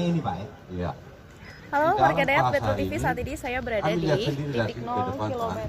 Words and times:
ini 0.00 0.24
Pak 0.24 0.34
ya? 0.40 0.46
Iya. 0.72 0.90
Halo 1.68 2.00
warga 2.00 2.24
pasar 2.24 2.48
Metro 2.52 2.72
TV 2.80 2.88
ini, 2.88 2.96
saat 2.96 3.16
ini 3.20 3.32
saya 3.36 3.58
berada 3.60 3.84
kami 3.84 4.00
di 4.00 4.08
titik 4.24 4.76
ke 4.76 4.84
0 4.84 5.08
depan 5.12 5.28
km 5.32 5.60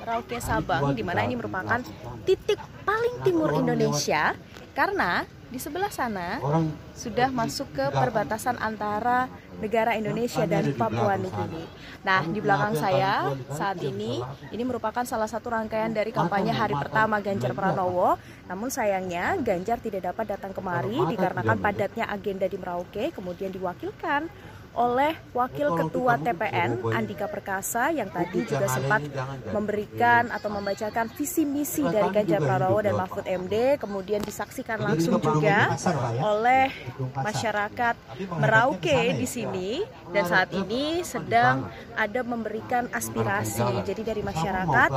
Merauke 0.00 0.38
Sabang 0.40 0.82
di 0.96 1.04
mana 1.04 1.20
ini 1.28 1.36
merupakan 1.36 1.80
titik 2.24 2.56
paling 2.88 3.20
timur 3.28 3.52
Indonesia 3.52 4.32
karena 4.72 5.28
di 5.48 5.56
sebelah 5.56 5.88
sana 5.88 6.36
Orang 6.44 6.68
sudah 6.92 7.32
masuk 7.32 7.72
ke 7.72 7.84
perbatasan 7.88 8.60
antara 8.60 9.32
negara 9.58 9.96
Indonesia 9.96 10.44
dan 10.44 10.70
Papua 10.76 11.16
Nugini. 11.16 11.64
Nah, 12.04 12.22
di 12.26 12.38
belakang 12.38 12.74
saya 12.78 13.32
saat 13.54 13.80
ini 13.82 14.20
ini 14.50 14.62
merupakan 14.62 15.02
salah 15.02 15.26
satu 15.26 15.50
rangkaian 15.50 15.90
dari 15.90 16.12
kampanye 16.14 16.52
hari 16.52 16.74
pertama 16.76 17.18
Ganjar 17.18 17.54
Pranowo. 17.56 18.20
Namun 18.46 18.68
sayangnya 18.68 19.38
Ganjar 19.40 19.80
tidak 19.80 20.10
dapat 20.12 20.36
datang 20.36 20.52
kemari 20.52 21.00
dikarenakan 21.16 21.58
padatnya 21.58 22.04
agenda 22.06 22.46
di 22.46 22.58
Merauke 22.58 23.10
kemudian 23.14 23.50
diwakilkan 23.54 24.30
oleh 24.76 25.16
Wakil 25.34 25.74
Ketua 25.74 26.20
TPN 26.20 26.82
Andika 26.92 27.26
Perkasa 27.26 27.90
yang 27.90 28.10
tadi 28.12 28.44
juga 28.44 28.66
sempat 28.70 29.04
memberikan 29.50 30.30
atau 30.30 30.48
membacakan 30.52 31.10
visi 31.14 31.42
misi 31.48 31.82
dari 31.82 32.08
Ganjar 32.12 32.40
Pranowo 32.42 32.78
dan 32.84 32.94
Mahfud 32.94 33.26
MD 33.26 33.80
kemudian 33.80 34.22
disaksikan 34.22 34.78
langsung 34.82 35.18
juga 35.18 35.74
oleh 36.22 36.70
masyarakat 37.16 37.94
Merauke 38.38 39.18
di 39.18 39.26
sini 39.26 39.70
dan 40.10 40.24
saat 40.26 40.50
ini 40.54 41.02
sedang 41.02 41.68
ada 41.94 42.20
memberikan 42.22 42.86
aspirasi. 42.90 43.84
Jadi 43.84 44.02
dari 44.02 44.22
masyarakat 44.22 44.90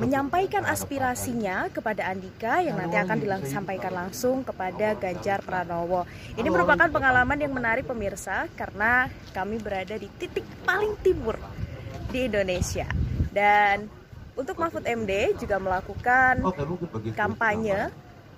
menyampaikan 0.00 0.64
aspirasinya 0.64 1.68
kepada 1.72 2.08
Andika 2.08 2.60
yang 2.64 2.76
nanti 2.80 2.96
akan 2.96 3.16
disampaikan 3.20 3.92
langsung 3.92 4.42
kepada 4.42 4.96
Ganjar 4.96 5.40
Pranowo. 5.44 6.04
Ini 6.36 6.48
merupakan 6.48 6.88
pengalaman 6.88 7.38
yang 7.40 7.52
menarik 7.52 7.84
pemirsa 7.88 8.48
karena 8.56 9.08
kami 9.34 9.60
berada 9.60 9.94
di 10.00 10.08
titik 10.16 10.44
paling 10.64 10.96
timur 11.04 11.36
di 12.08 12.26
Indonesia. 12.28 12.88
Dan 13.32 13.90
untuk 14.36 14.56
Mahfud 14.56 14.84
MD 14.84 15.36
juga 15.36 15.60
melakukan 15.60 16.40
kampanye 17.12 17.92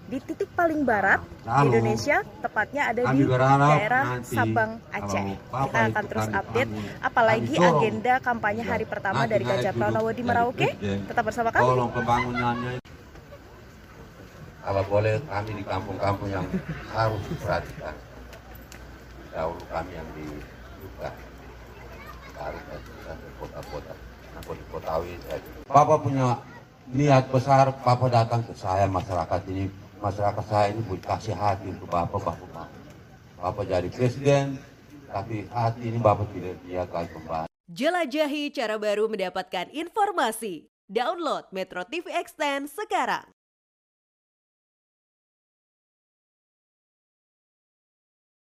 di 0.09 0.19
titik 0.25 0.49
paling 0.57 0.89
barat 0.89 1.21
di 1.45 1.69
Indonesia, 1.69 2.25
tepatnya 2.41 2.89
ada 2.89 3.13
di 3.13 3.29
daerah 3.29 4.05
nanti 4.17 4.33
Sabang 4.33 4.81
Aceh. 4.89 5.37
Kita 5.37 5.79
akan 5.93 6.05
terus 6.09 6.29
update, 6.33 6.71
apalagi 7.05 7.55
agenda 7.61 8.17
kampanye 8.25 8.65
hari 8.65 8.89
pertama 8.89 9.29
dari 9.29 9.45
Ganjar 9.45 9.77
Pranowo 9.77 10.09
di 10.09 10.25
Merauke. 10.25 10.81
Tetap 10.81 11.23
bersama 11.29 11.53
kami. 11.53 11.61
Tolong 11.61 11.93
pembangunannya. 11.93 12.81
Kalau 14.65 14.83
boleh 14.89 15.21
kami 15.29 15.51
di 15.61 15.65
kampung-kampung 15.65 16.29
yang 16.33 16.45
harus 16.93 17.23
diperhatikan. 17.29 17.95
Dahulu 19.33 19.65
kami 19.69 19.93
yang 19.93 20.09
di 20.17 20.29
Saya- 20.99 21.29
Papa 25.69 25.95
punya 26.01 26.41
niat 26.89 27.29
besar, 27.29 27.69
Papa 27.85 28.07
datang 28.09 28.41
ke 28.47 28.55
saya 28.57 28.89
masyarakat 28.89 29.41
ini. 29.51 29.69
Masyarakat 29.99 30.45
saya 30.47 30.71
ini 30.71 30.81
buat 30.87 31.03
kasih 31.03 31.35
hati 31.35 31.75
untuk 31.75 31.91
Bapak, 31.91 32.23
Bapak, 32.23 32.39
Bapak. 32.55 32.69
Bapak 33.39 33.65
jadi 33.67 33.89
presiden, 33.91 34.59
tapi 35.11 35.47
hati 35.51 35.83
ini 35.91 35.99
Bapak 35.99 36.31
tidak 36.31 36.55
dia 36.63 36.87
kali 36.87 37.09
kembali. 37.11 37.49
Jelajahi 37.69 38.43
cara 38.55 38.81
baru 38.81 39.11
mendapatkan 39.11 39.69
informasi. 39.75 40.71
Download 40.89 41.45
Metro 41.53 41.85
TV 41.85 42.09
Extend 42.17 42.73
sekarang. 42.73 43.38